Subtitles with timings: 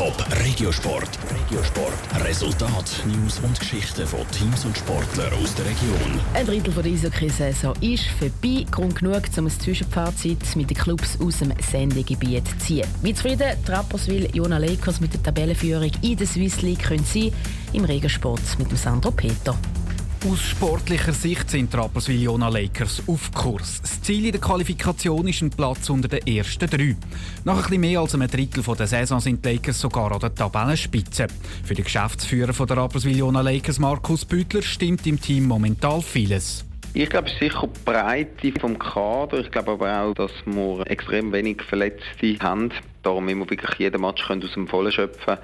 [0.00, 1.18] Top Regiosport.
[1.30, 2.24] Regiosport.
[2.24, 6.18] Resultat, News und Geschichten von Teams und Sportlern aus der Region.
[6.32, 8.64] Ein Drittel der Eishockey-Saison ist vorbei.
[8.70, 12.88] Grund genug, um ein Zwischenfazit mit den Clubs aus dem Sendegebiet zu ziehen.
[13.02, 17.30] Wie zufrieden die Rapperswil Jona Lakers mit der Tabellenführung in der Swiss League können sein,
[17.74, 19.54] im Regensport mit dem Sandro Peter.
[20.28, 23.80] Aus sportlicher Sicht sind die Rapperswil Jona Lakers auf Kurs.
[23.80, 26.94] Das Ziel in der Qualifikation ist ein Platz unter den ersten drei.
[27.44, 31.26] Nach bisschen mehr als einem Drittel der Saison sind die Lakers sogar an der Tabellenspitze.
[31.64, 36.66] Für den Geschäftsführer der Rapperswil Jona Lakers, Markus Büttler, stimmt im Team momentan vieles.
[36.92, 39.38] Ich glaube, es ist sicher die Breite vom Kader.
[39.38, 42.70] Ich glaube aber auch, dass wir extrem wenig Verletzte haben.
[43.02, 45.38] Darum wir wirklich jeden Match aus dem Vollen schöpfen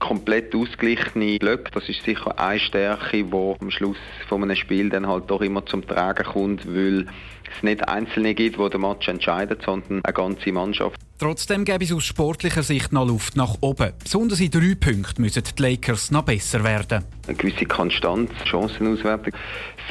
[0.00, 1.70] komplett ausgeglichene Blöcke.
[1.72, 5.64] Das ist sicher eine Stärke, die am Schluss von einem Spiel dann halt doch immer
[5.66, 7.06] zum Tragen kommt, weil
[7.54, 10.98] es nicht Einzelne gibt, die den Match entscheiden, sondern eine ganze Mannschaft.
[11.20, 13.92] Trotzdem gäbe es aus sportlicher Sicht noch Luft nach oben.
[14.02, 17.04] Besonders in drei Punkten müssen die Lakers noch besser werden.
[17.26, 19.34] Eine gewisse Konstanz, Chancenauswertung.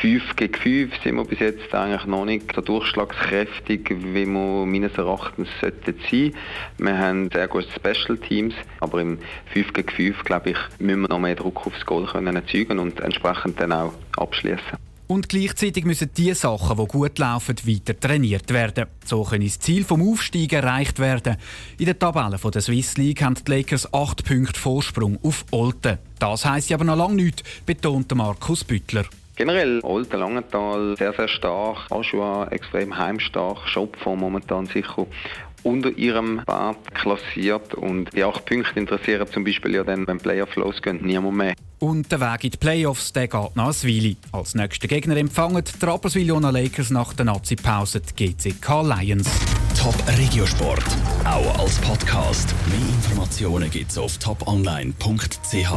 [0.01, 4.97] 5 gegen 5 sind wir bis jetzt eigentlich noch nicht so durchschlagskräftig, wie wir meines
[4.97, 6.33] Erachtens sollten sein.
[6.79, 9.19] Wir haben sehr gute Special Teams, aber im
[9.53, 13.01] 5 gegen 5, glaube ich, müssen wir noch mehr Druck aufs Goal können erzeugen und
[13.01, 14.88] entsprechend dann auch abschließen.
[15.11, 18.85] Und gleichzeitig müssen die Sachen, die gut laufen, weiter trainiert werden.
[19.03, 21.37] So können das Ziel vom Aufstieg erreicht werden.
[21.79, 25.97] In der Tabelle der Swiss League haben die Lakers 8 Punkte Vorsprung auf Olten.
[26.19, 29.05] Das heisst aber noch lange nichts, betont Markus Büttler.
[29.35, 31.87] Generell Olten, Langenthal sehr, sehr stark.
[31.89, 33.67] Aschua extrem heimstark.
[33.67, 35.07] Schopfer momentan sicher
[35.63, 37.73] unter ihrem Bad klassiert.
[37.73, 41.55] Und die acht Punkte interessieren zum Beispiel ja dann, wenn Playoff losgehen, niemand mehr.
[41.79, 44.17] Und der Weg in die Playoffs der geht nach Aswili.
[44.31, 49.29] Als nächster Gegner empfangen die Rapperswil-Jona Lakers nach der Nazi-Pause die GCK Lions.
[49.77, 50.83] Top Regiosport,
[51.23, 52.53] auch als Podcast.
[52.67, 55.71] Mehr Informationen gibt's auf toponline.ch.